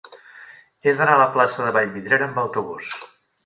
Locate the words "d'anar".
1.01-1.17